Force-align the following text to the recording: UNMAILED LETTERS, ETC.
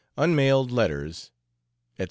UNMAILED 0.17 0.71
LETTERS, 0.71 1.29
ETC. 1.99 1.99